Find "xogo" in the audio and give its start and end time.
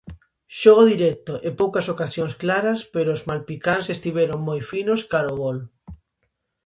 0.59-0.83